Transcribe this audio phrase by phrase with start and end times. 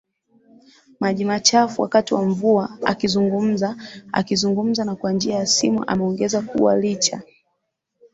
[0.99, 7.21] maji machafu wakati wa mvua AkizungumzaAkizungumza na kwa njia ya simu ameongeza kuwa licha